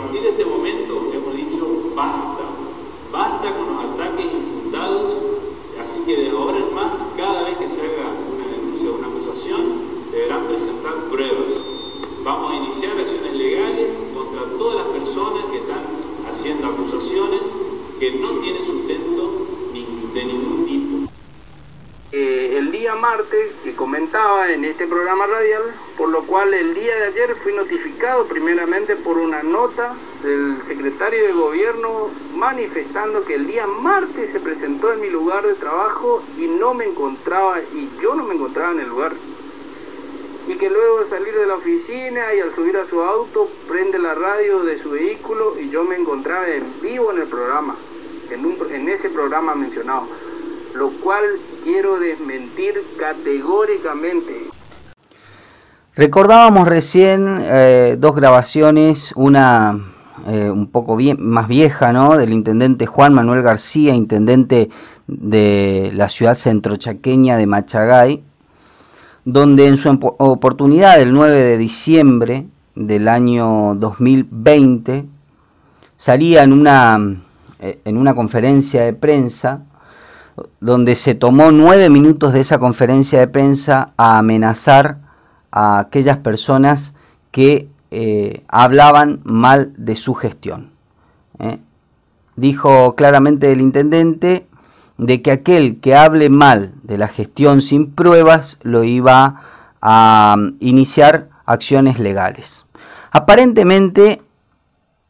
partir 0.00 0.22
de 0.22 0.30
este 0.30 0.44
momento 0.46 1.10
hemos 1.12 1.34
dicho 1.36 1.92
basta, 1.94 2.44
basta 3.12 3.54
con 3.54 3.66
los 3.74 3.84
ataques 3.84 4.32
infundados, 4.32 5.18
así 5.80 6.00
que 6.06 6.16
de 6.16 6.30
ahora 6.30 6.56
en 6.56 6.74
más, 6.74 7.04
cada 7.16 7.44
vez 7.44 7.56
que 7.58 7.68
se 7.68 7.80
haga 7.80 8.08
una 8.32 8.46
denuncia 8.46 8.90
o 8.90 8.94
una 8.94 9.08
acusación, 9.08 9.60
deberán 10.10 10.46
presentar 10.46 10.94
pruebas. 11.10 11.60
Vamos 12.24 12.52
a 12.52 12.56
iniciar 12.56 12.96
acciones 12.98 13.34
legales 13.34 13.88
contra 14.14 14.42
todas 14.56 14.86
las 14.86 14.96
personas 14.96 15.44
que 15.46 15.58
están 15.58 15.82
haciendo 16.28 16.68
acusaciones 16.68 17.40
que 17.98 18.12
no 18.12 18.30
tienen 18.38 18.64
sustento 18.64 19.46
de 20.14 20.24
ningún 20.24 20.66
tipo. 20.66 21.12
Eh, 22.12 22.56
el 22.58 22.72
día 22.72 22.94
martes 22.94 23.52
que 23.62 23.74
comentaba 23.74 24.50
en 24.50 24.64
este 24.64 24.86
programa 24.86 25.26
radial, 25.26 25.62
por 26.00 26.08
lo 26.08 26.22
cual 26.22 26.54
el 26.54 26.72
día 26.72 26.96
de 26.96 27.04
ayer 27.08 27.34
fui 27.34 27.52
notificado 27.52 28.24
primeramente 28.24 28.96
por 28.96 29.18
una 29.18 29.42
nota 29.42 29.94
del 30.22 30.56
secretario 30.64 31.26
de 31.26 31.32
gobierno 31.34 32.08
manifestando 32.36 33.22
que 33.26 33.34
el 33.34 33.46
día 33.46 33.66
martes 33.66 34.30
se 34.30 34.40
presentó 34.40 34.94
en 34.94 35.02
mi 35.02 35.10
lugar 35.10 35.46
de 35.46 35.52
trabajo 35.52 36.22
y 36.38 36.46
no 36.46 36.72
me 36.72 36.86
encontraba, 36.86 37.60
y 37.60 37.90
yo 38.00 38.14
no 38.14 38.24
me 38.24 38.34
encontraba 38.34 38.72
en 38.72 38.80
el 38.80 38.88
lugar. 38.88 39.12
Y 40.48 40.54
que 40.54 40.70
luego 40.70 41.00
de 41.00 41.04
salir 41.06 41.34
de 41.34 41.46
la 41.46 41.56
oficina 41.56 42.32
y 42.32 42.40
al 42.40 42.54
subir 42.54 42.78
a 42.78 42.86
su 42.86 43.02
auto 43.02 43.50
prende 43.68 43.98
la 43.98 44.14
radio 44.14 44.62
de 44.62 44.78
su 44.78 44.92
vehículo 44.92 45.54
y 45.60 45.68
yo 45.68 45.84
me 45.84 45.96
encontraba 45.96 46.48
en 46.48 46.64
vivo 46.80 47.12
en 47.12 47.18
el 47.18 47.28
programa, 47.28 47.76
en, 48.30 48.88
ese 48.88 49.10
programa 49.10 49.54
mencionado 49.54 50.06
lo 50.72 50.88
cual 51.02 51.24
quiero 51.62 51.98
desmentir 51.98 52.82
categóricamente. 52.96 54.49
Recordábamos 56.00 56.66
recién 56.66 57.42
eh, 57.42 57.96
dos 57.98 58.14
grabaciones, 58.14 59.12
una 59.16 59.78
eh, 60.26 60.48
un 60.50 60.68
poco 60.68 60.96
más 61.18 61.46
vieja, 61.46 61.92
¿no? 61.92 62.16
Del 62.16 62.32
intendente 62.32 62.86
Juan 62.86 63.12
Manuel 63.12 63.42
García, 63.42 63.94
intendente 63.94 64.70
de 65.06 65.90
la 65.92 66.08
ciudad 66.08 66.36
centrochaqueña 66.36 67.36
de 67.36 67.46
Machagay, 67.46 68.24
donde 69.26 69.66
en 69.66 69.76
su 69.76 69.90
oportunidad 69.90 70.96
del 70.96 71.12
9 71.12 71.38
de 71.38 71.58
diciembre 71.58 72.46
del 72.74 73.06
año 73.06 73.74
2020 73.74 75.04
salía 75.98 76.44
en 76.44 76.54
una, 76.54 76.98
eh, 77.58 77.78
en 77.84 77.98
una 77.98 78.14
conferencia 78.14 78.84
de 78.84 78.94
prensa 78.94 79.64
donde 80.60 80.94
se 80.94 81.14
tomó 81.14 81.50
nueve 81.50 81.90
minutos 81.90 82.32
de 82.32 82.40
esa 82.40 82.58
conferencia 82.58 83.18
de 83.18 83.28
prensa 83.28 83.92
a 83.98 84.16
amenazar 84.16 85.09
a 85.50 85.78
aquellas 85.78 86.18
personas 86.18 86.94
que 87.30 87.68
eh, 87.90 88.44
hablaban 88.48 89.20
mal 89.24 89.72
de 89.76 89.96
su 89.96 90.14
gestión. 90.14 90.70
¿eh? 91.38 91.58
Dijo 92.36 92.94
claramente 92.94 93.50
el 93.52 93.60
intendente 93.60 94.46
de 94.96 95.22
que 95.22 95.32
aquel 95.32 95.80
que 95.80 95.96
hable 95.96 96.28
mal 96.30 96.74
de 96.82 96.98
la 96.98 97.08
gestión 97.08 97.62
sin 97.62 97.90
pruebas 97.90 98.58
lo 98.62 98.84
iba 98.84 99.42
a 99.80 100.36
um, 100.36 100.56
iniciar 100.60 101.30
acciones 101.46 101.98
legales. 101.98 102.66
Aparentemente 103.10 104.22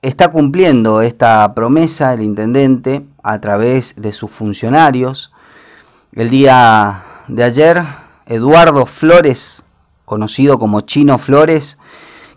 está 0.00 0.28
cumpliendo 0.28 1.02
esta 1.02 1.52
promesa 1.54 2.14
el 2.14 2.22
intendente 2.22 3.04
a 3.22 3.40
través 3.40 3.96
de 3.96 4.12
sus 4.12 4.30
funcionarios. 4.30 5.32
El 6.12 6.30
día 6.30 7.02
de 7.28 7.44
ayer, 7.44 7.84
Eduardo 8.26 8.86
Flores, 8.86 9.64
conocido 10.10 10.58
como 10.58 10.80
Chino 10.80 11.18
Flores, 11.18 11.78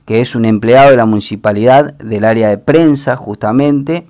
que 0.05 0.21
es 0.21 0.35
un 0.35 0.45
empleado 0.45 0.91
de 0.91 0.97
la 0.97 1.07
municipalidad 1.07 1.95
del 1.95 2.23
área 2.23 2.49
de 2.49 2.59
prensa 2.59 3.16
justamente, 3.16 4.05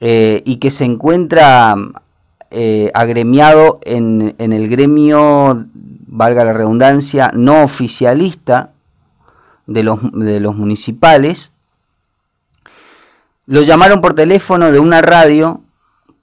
eh, 0.00 0.42
y 0.44 0.56
que 0.56 0.68
se 0.68 0.84
encuentra 0.84 1.74
eh, 2.50 2.90
agremiado 2.92 3.80
en, 3.84 4.34
el 4.38 4.68
gremio, 4.68 5.64
valga 5.72 6.44
la 6.44 6.52
redundancia, 6.52 7.30
no 7.34 7.62
oficialista 7.62 8.72
de 9.66 9.82
los 9.82 10.54
municipales, 10.54 11.52
lo 13.46 13.62
llamaron 13.62 14.02
por 14.02 14.12
teléfono 14.12 14.70
de 14.70 14.80
una 14.80 15.00
radio 15.00 15.62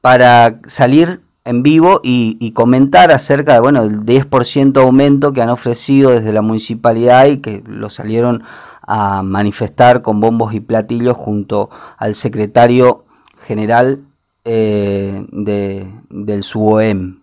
para 0.02 0.60
salir 0.68 1.22
en 1.50 1.64
vivo 1.64 2.00
y, 2.04 2.52
comentar 2.52 3.12
acerca 3.12 3.54
de, 3.54 3.60
bueno, 3.60 3.84
del 3.84 4.02
10% 4.02 4.80
aumento 4.82 5.34
que 5.34 5.42
han 5.42 5.50
ofrecido 5.50 6.12
desde 6.12 6.32
la 6.32 6.44
municipalidad 6.44 7.26
y 7.26 7.38
que 7.38 7.64
lo 7.66 7.90
salieron 7.90 8.44
a 8.84 9.24
manifestar 9.24 10.04
con 10.04 10.20
bombos 10.20 10.54
y 10.54 10.60
platillos 10.60 11.18
junto 11.18 11.72
al 11.98 12.14
secretario 12.14 13.04
general 13.48 14.02
eh, 14.46 15.26
de, 15.32 15.92
del 16.10 16.44
SUOEM. 16.44 17.22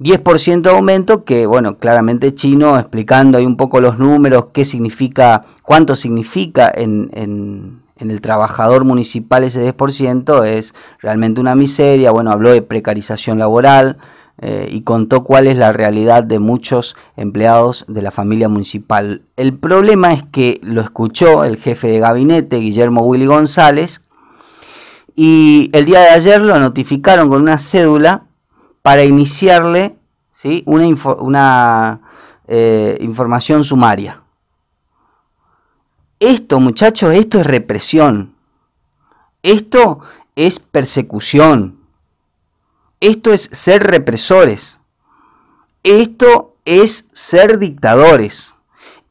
10% 0.00 0.60
de 0.60 0.70
aumento 0.70 1.24
que, 1.24 1.46
bueno, 1.46 1.78
claramente 1.78 2.34
chino 2.34 2.78
explicando 2.78 3.38
ahí 3.38 3.46
un 3.46 3.56
poco 3.56 3.80
los 3.80 3.98
números, 3.98 4.48
qué 4.52 4.66
significa, 4.66 5.46
cuánto 5.62 5.96
significa 5.96 6.70
en, 6.74 7.10
en 7.14 7.80
en 7.98 8.10
el 8.10 8.20
trabajador 8.20 8.84
municipal 8.84 9.44
ese 9.44 9.74
10% 9.76 10.46
es 10.46 10.74
realmente 11.00 11.40
una 11.40 11.54
miseria. 11.54 12.10
Bueno, 12.10 12.30
habló 12.30 12.50
de 12.50 12.62
precarización 12.62 13.38
laboral 13.38 13.98
eh, 14.40 14.68
y 14.70 14.82
contó 14.82 15.24
cuál 15.24 15.48
es 15.48 15.56
la 15.56 15.72
realidad 15.72 16.22
de 16.22 16.38
muchos 16.38 16.96
empleados 17.16 17.84
de 17.88 18.02
la 18.02 18.12
familia 18.12 18.48
municipal. 18.48 19.22
El 19.36 19.54
problema 19.58 20.12
es 20.12 20.22
que 20.22 20.60
lo 20.62 20.80
escuchó 20.80 21.44
el 21.44 21.56
jefe 21.56 21.88
de 21.88 21.98
gabinete, 21.98 22.56
Guillermo 22.58 23.02
Willy 23.02 23.26
González, 23.26 24.00
y 25.16 25.70
el 25.72 25.84
día 25.84 26.00
de 26.00 26.10
ayer 26.10 26.40
lo 26.40 26.60
notificaron 26.60 27.28
con 27.28 27.42
una 27.42 27.58
cédula 27.58 28.26
para 28.82 29.02
iniciarle 29.02 29.96
¿sí? 30.32 30.62
una, 30.66 32.00
eh, 32.46 32.96
información 33.00 33.64
sumaria. 33.64 34.22
Esto, 36.20 36.58
muchachos, 36.58 37.14
esto 37.14 37.40
es 37.40 37.46
represión. 37.46 38.34
Esto 39.42 40.00
es 40.34 40.58
persecución. 40.58 41.78
Esto 43.00 43.32
es 43.32 43.48
ser 43.52 43.84
represores. 43.84 44.80
Esto 45.84 46.56
es 46.64 47.06
ser 47.12 47.58
dictadores. 47.58 48.56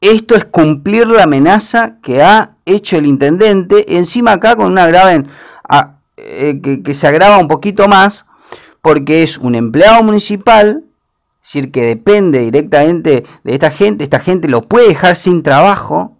Esto 0.00 0.36
es 0.36 0.44
cumplir 0.44 1.08
la 1.08 1.24
amenaza 1.24 1.96
que 2.02 2.22
ha 2.22 2.56
hecho 2.66 2.98
el 2.98 3.06
intendente, 3.06 3.96
encima 3.96 4.32
acá 4.32 4.54
con 4.54 4.70
una 4.70 4.86
grave 4.86 5.24
eh, 6.16 6.60
que, 6.62 6.82
que, 6.82 6.94
se 6.94 7.08
agrava 7.08 7.38
un 7.38 7.48
poquito 7.48 7.88
más, 7.88 8.26
porque 8.80 9.22
es 9.22 9.38
un 9.38 9.54
empleado 9.54 10.02
municipal, 10.04 10.84
es 11.42 11.48
decir, 11.48 11.72
que 11.72 11.82
depende 11.82 12.40
directamente 12.40 13.24
de 13.42 13.54
esta 13.54 13.70
gente, 13.70 14.04
esta 14.04 14.20
gente 14.20 14.46
lo 14.46 14.62
puede 14.62 14.88
dejar 14.88 15.16
sin 15.16 15.42
trabajo, 15.42 16.17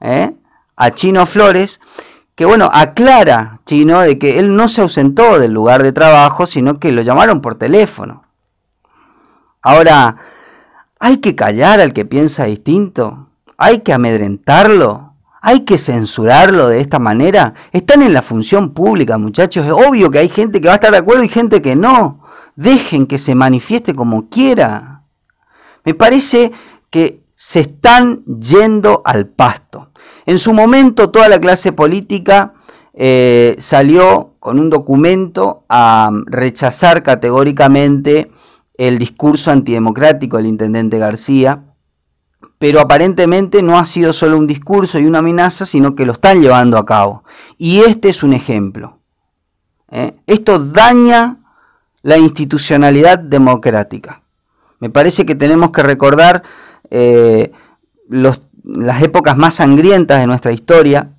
¿eh? 0.00 0.34
a 0.76 0.90
Chino 0.90 1.26
Flores, 1.26 1.80
que 2.34 2.44
bueno, 2.44 2.68
aclara 2.72 3.60
Chino 3.64 4.00
de 4.00 4.18
que 4.18 4.38
él 4.38 4.54
no 4.56 4.68
se 4.68 4.82
ausentó 4.82 5.38
del 5.38 5.52
lugar 5.52 5.82
de 5.82 5.92
trabajo, 5.92 6.46
sino 6.46 6.78
que 6.78 6.92
lo 6.92 7.02
llamaron 7.02 7.40
por 7.40 7.54
teléfono. 7.54 8.24
Ahora, 9.62 10.16
¿hay 11.00 11.16
que 11.16 11.34
callar 11.34 11.80
al 11.80 11.92
que 11.92 12.04
piensa 12.04 12.44
distinto? 12.44 13.30
¿Hay 13.56 13.80
que 13.80 13.92
amedrentarlo? 13.92 15.14
¿Hay 15.40 15.60
que 15.60 15.78
censurarlo 15.78 16.68
de 16.68 16.80
esta 16.80 16.98
manera? 16.98 17.54
Están 17.72 18.02
en 18.02 18.12
la 18.12 18.22
función 18.22 18.74
pública, 18.74 19.16
muchachos. 19.16 19.64
Es 19.64 19.72
obvio 19.72 20.10
que 20.10 20.18
hay 20.18 20.28
gente 20.28 20.60
que 20.60 20.68
va 20.68 20.74
a 20.74 20.76
estar 20.76 20.90
de 20.90 20.98
acuerdo 20.98 21.24
y 21.24 21.28
gente 21.28 21.62
que 21.62 21.74
no. 21.74 22.20
Dejen 22.54 23.06
que 23.06 23.18
se 23.18 23.34
manifieste 23.34 23.94
como 23.94 24.28
quiera. 24.28 25.02
Me 25.84 25.94
parece 25.94 26.52
que 26.90 27.25
se 27.36 27.60
están 27.60 28.24
yendo 28.24 29.02
al 29.04 29.28
pasto. 29.28 29.90
En 30.24 30.38
su 30.38 30.52
momento 30.52 31.10
toda 31.10 31.28
la 31.28 31.38
clase 31.38 31.70
política 31.70 32.54
eh, 32.94 33.54
salió 33.58 34.34
con 34.40 34.58
un 34.58 34.70
documento 34.70 35.64
a 35.68 36.10
rechazar 36.26 37.02
categóricamente 37.02 38.32
el 38.78 38.98
discurso 38.98 39.50
antidemocrático 39.50 40.38
del 40.38 40.46
intendente 40.46 40.98
García, 40.98 41.62
pero 42.58 42.80
aparentemente 42.80 43.62
no 43.62 43.78
ha 43.78 43.84
sido 43.84 44.14
solo 44.14 44.38
un 44.38 44.46
discurso 44.46 44.98
y 44.98 45.04
una 45.04 45.18
amenaza, 45.18 45.66
sino 45.66 45.94
que 45.94 46.06
lo 46.06 46.12
están 46.12 46.40
llevando 46.40 46.78
a 46.78 46.86
cabo. 46.86 47.22
Y 47.58 47.80
este 47.80 48.08
es 48.08 48.22
un 48.22 48.32
ejemplo. 48.32 48.98
¿eh? 49.90 50.16
Esto 50.26 50.58
daña 50.58 51.38
la 52.00 52.16
institucionalidad 52.16 53.18
democrática. 53.18 54.22
Me 54.78 54.88
parece 54.88 55.26
que 55.26 55.34
tenemos 55.34 55.70
que 55.70 55.82
recordar 55.82 56.42
eh, 56.90 57.52
las 58.08 59.02
épocas 59.02 59.36
más 59.36 59.56
sangrientas 59.56 60.20
de 60.20 60.26
nuestra 60.26 60.52
historia, 60.52 61.10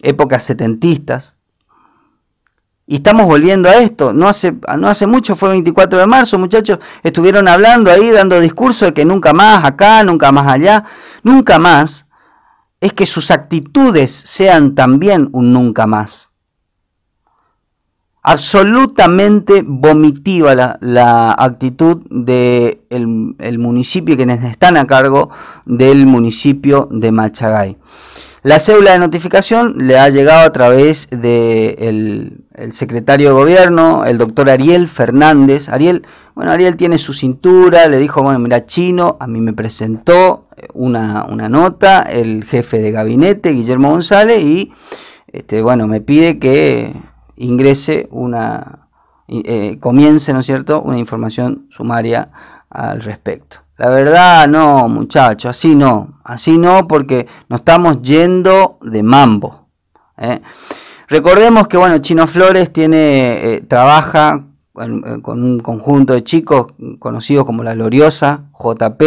épocas 0.00 0.44
setentistas. 0.44 1.36
Y 2.86 2.96
estamos 2.96 3.24
volviendo 3.26 3.68
a 3.68 3.76
esto. 3.76 4.12
No 4.12 4.28
hace, 4.28 4.54
no 4.78 4.88
hace 4.88 5.06
mucho, 5.06 5.36
fue 5.36 5.48
el 5.48 5.54
24 5.54 5.98
de 5.98 6.06
marzo, 6.06 6.38
muchachos, 6.38 6.78
estuvieron 7.02 7.48
hablando 7.48 7.90
ahí, 7.90 8.10
dando 8.10 8.38
discurso 8.40 8.84
de 8.84 8.92
que 8.92 9.04
nunca 9.04 9.32
más 9.32 9.64
acá, 9.64 10.02
nunca 10.04 10.30
más 10.32 10.46
allá, 10.46 10.84
nunca 11.22 11.58
más. 11.58 12.06
es 12.80 12.92
que 12.92 13.06
sus 13.06 13.30
actitudes 13.30 14.12
sean 14.12 14.74
también 14.74 15.30
un 15.32 15.54
nunca 15.54 15.86
más. 15.86 16.33
Absolutamente 18.26 19.62
vomitiva 19.66 20.54
la, 20.80 21.32
actitud 21.32 21.98
del 22.08 22.24
de 22.24 22.80
el 23.38 23.58
municipio, 23.58 24.16
quienes 24.16 24.42
están 24.42 24.78
a 24.78 24.86
cargo 24.86 25.28
del 25.66 26.06
municipio 26.06 26.88
de 26.90 27.12
Machagay. 27.12 27.76
La 28.42 28.60
cédula 28.60 28.92
de 28.92 28.98
notificación 28.98 29.74
le 29.86 29.98
ha 29.98 30.08
llegado 30.08 30.46
a 30.46 30.52
través 30.52 31.06
del 31.10 32.44
el 32.54 32.72
secretario 32.72 33.28
de 33.28 33.34
gobierno, 33.34 34.04
el 34.06 34.16
doctor 34.16 34.48
Ariel 34.48 34.88
Fernández. 34.88 35.68
Ariel, 35.68 36.06
bueno, 36.34 36.52
Ariel 36.52 36.76
tiene 36.76 36.98
su 36.98 37.12
cintura, 37.12 37.88
le 37.88 37.98
dijo, 37.98 38.22
bueno, 38.22 38.38
mira, 38.38 38.64
chino, 38.64 39.16
a 39.20 39.26
mí 39.26 39.40
me 39.40 39.52
presentó 39.52 40.46
una, 40.72 41.26
nota, 41.48 42.02
el 42.02 42.44
jefe 42.44 42.80
de 42.80 42.90
gabinete, 42.90 43.50
Guillermo 43.50 43.90
González, 43.90 44.42
y 44.42 44.72
este, 45.26 45.60
bueno, 45.62 45.86
me 45.86 46.00
pide 46.00 46.38
que 46.38 46.94
ingrese 47.36 48.08
una, 48.10 48.88
eh, 49.28 49.78
comience, 49.80 50.32
¿no 50.32 50.40
es 50.40 50.46
cierto?, 50.46 50.82
una 50.82 50.98
información 50.98 51.66
sumaria 51.70 52.30
al 52.70 53.00
respecto. 53.00 53.58
La 53.76 53.88
verdad, 53.88 54.46
no, 54.46 54.88
muchachos, 54.88 55.50
así 55.50 55.74
no, 55.74 56.20
así 56.24 56.58
no, 56.58 56.86
porque 56.86 57.26
nos 57.48 57.60
estamos 57.60 58.02
yendo 58.02 58.78
de 58.82 59.02
mambo. 59.02 59.66
¿eh? 60.16 60.40
Recordemos 61.08 61.66
que, 61.66 61.76
bueno, 61.76 61.98
Chino 61.98 62.26
Flores 62.26 62.72
tiene, 62.72 63.54
eh, 63.54 63.60
trabaja 63.62 64.44
con, 64.74 65.42
un 65.42 65.60
conjunto 65.60 66.12
de 66.12 66.22
chicos 66.22 66.66
conocidos 66.98 67.46
como 67.46 67.62
La 67.62 67.74
Gloriosa, 67.74 68.44
JP, 68.58 69.00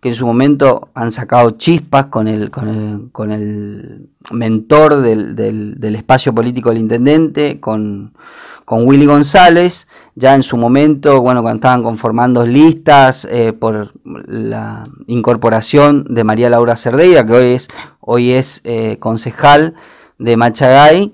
que 0.00 0.08
en 0.08 0.14
su 0.14 0.26
momento 0.26 0.88
han 0.94 1.12
sacado 1.12 1.52
chispas 1.52 2.06
con 2.06 2.26
el, 2.26 2.50
con 2.50 2.68
el, 2.68 3.10
con 3.12 3.30
el 3.30 4.08
mentor 4.32 5.02
del, 5.02 5.36
del 5.36 5.94
espacio 5.94 6.34
político 6.34 6.70
del 6.70 6.78
intendente, 6.78 7.60
con 7.60 8.12
con 8.64 8.86
Willy 8.86 9.06
González, 9.06 9.86
ya 10.14 10.34
en 10.34 10.42
su 10.42 10.56
momento, 10.56 11.20
bueno, 11.20 11.42
cuando 11.42 11.56
estaban 11.56 11.82
conformando 11.82 12.46
listas 12.46 13.26
eh, 13.30 13.52
por 13.52 13.92
la 14.04 14.84
incorporación 15.06 16.06
de 16.08 16.24
María 16.24 16.50
Laura 16.50 16.76
Cerdeira, 16.76 17.26
que 17.26 17.32
hoy 17.32 17.52
es, 17.52 17.68
hoy 18.00 18.30
es 18.32 18.60
eh, 18.64 18.96
concejal 18.98 19.74
de 20.18 20.36
Machagay. 20.36 21.12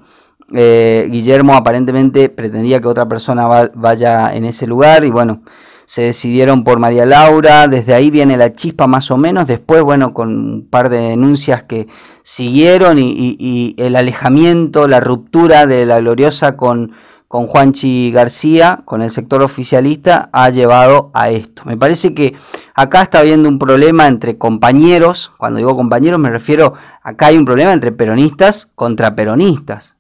Eh, 0.53 1.09
Guillermo 1.11 1.55
aparentemente 1.55 2.29
pretendía 2.29 2.81
que 2.81 2.89
otra 2.89 3.09
persona 3.09 3.71
vaya 3.75 4.35
en 4.35 4.45
ese 4.45 4.67
lugar 4.67 5.05
y 5.05 5.11
bueno, 5.11 5.43
se 5.85 6.03
decidieron 6.03 6.65
por 6.65 6.79
María 6.79 7.06
Laura, 7.06 7.69
desde 7.69 7.95
ahí 7.95 8.11
viene 8.11 8.37
la 8.37 8.53
chispa 8.53 8.87
más 8.87 9.11
o 9.11 9.17
menos, 9.17 9.47
después 9.47 9.83
bueno, 9.83 10.12
con 10.12 10.29
un 10.29 10.69
par 10.69 10.89
de 10.89 10.99
denuncias 10.99 11.62
que 11.62 11.89
siguieron 12.23 12.99
y 12.99 13.75
el 13.79 13.97
alejamiento, 13.97 14.89
la 14.89 15.00
ruptura 15.00 15.67
de 15.67 15.87
la 15.87 16.00
gloriosa 16.00 16.56
con 16.56 16.93
con 17.29 17.47
Juanchi 17.47 18.11
García, 18.11 18.81
con 18.87 19.03
el 19.03 19.11
sector 19.11 19.43
oficialista, 19.43 20.31
ha 20.33 20.49
llevado 20.49 21.11
a 21.12 21.29
esto. 21.29 21.62
Me 21.67 21.77
parece 21.77 22.15
que 22.15 22.35
acá 22.75 23.03
está 23.03 23.19
habiendo 23.21 23.51
un 23.51 23.59
problema 23.59 24.09
entre 24.09 24.39
compañeros, 24.39 25.31
cuando 25.37 25.59
digo 25.59 25.77
compañeros 25.77 26.19
me 26.19 26.31
refiero, 26.31 26.73
acá 27.03 27.27
hay 27.27 27.37
un 27.37 27.44
problema 27.44 27.75
entre 27.75 27.93
peronistas 27.93 28.71
contra 28.75 29.15
peronistas. 29.15 29.98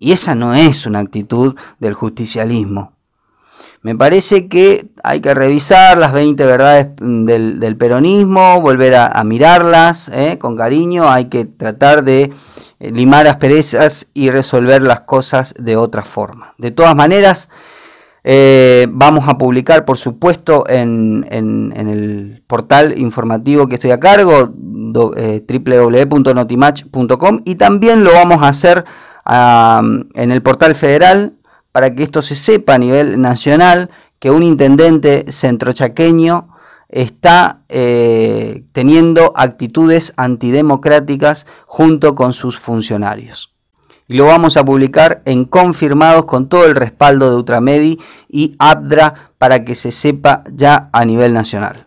Y 0.00 0.12
esa 0.12 0.34
no 0.34 0.54
es 0.54 0.86
una 0.86 0.98
actitud 0.98 1.54
del 1.78 1.94
justicialismo. 1.94 2.94
Me 3.82 3.94
parece 3.94 4.48
que 4.48 4.88
hay 5.02 5.20
que 5.20 5.32
revisar 5.32 5.96
las 5.96 6.12
20 6.12 6.44
verdades 6.44 6.88
del, 6.98 7.76
peronismo, 7.78 8.60
volver 8.60 8.94
a, 8.94 9.24
mirarlas 9.24 10.10
¿eh? 10.12 10.36
con 10.38 10.56
cariño, 10.56 11.10
hay 11.10 11.26
que 11.26 11.44
tratar 11.44 12.04
de 12.04 12.30
eh, 12.78 12.92
limar 12.92 13.26
asperezas 13.26 14.08
y 14.12 14.30
resolver 14.30 14.82
las 14.82 15.00
cosas 15.02 15.54
de 15.58 15.76
otra 15.76 16.02
forma. 16.02 16.54
De 16.58 16.72
todas 16.72 16.96
maneras, 16.96 17.48
eh, 18.22 18.86
vamos 18.90 19.26
a 19.28 19.38
publicar, 19.38 19.86
por 19.86 19.96
supuesto, 19.96 20.66
en, 20.68 21.26
el 21.30 22.42
portal 22.46 22.98
informativo 22.98 23.66
que 23.66 23.76
estoy 23.76 23.92
a 23.92 24.00
cargo, 24.00 24.50
www.notimatch.com, 24.52 27.40
y 27.46 27.54
también 27.54 28.04
lo 28.04 28.12
vamos 28.12 28.42
a 28.42 28.48
hacer 28.48 28.84
en 29.30 30.32
el 30.32 30.42
portal 30.42 30.74
federal 30.74 31.34
para 31.72 31.94
que 31.94 32.02
esto 32.02 32.20
se 32.22 32.34
sepa 32.34 32.74
a 32.74 32.78
nivel 32.78 33.20
nacional 33.20 33.90
que 34.18 34.30
un 34.30 34.42
intendente 34.42 35.24
centrochaqueño 35.28 36.48
está 36.88 37.60
eh, 37.68 38.64
teniendo 38.72 39.32
actitudes 39.36 40.12
antidemocráticas 40.16 41.46
junto 41.66 42.14
con 42.14 42.32
sus 42.32 42.58
funcionarios. 42.58 43.54
Y 44.08 44.16
lo 44.16 44.26
vamos 44.26 44.56
a 44.56 44.64
publicar 44.64 45.22
en 45.24 45.44
confirmados 45.44 46.24
con 46.24 46.48
todo 46.48 46.66
el 46.66 46.74
respaldo 46.74 47.30
de 47.30 47.36
Ultramedi 47.36 48.00
y 48.28 48.56
Abdra 48.58 49.14
para 49.38 49.64
que 49.64 49.76
se 49.76 49.92
sepa 49.92 50.42
ya 50.52 50.90
a 50.92 51.04
nivel 51.04 51.32
nacional. 51.32 51.86